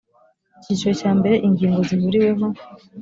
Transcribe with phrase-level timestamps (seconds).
[0.59, 2.45] icyiciro cya mbere ingingo zihuriweho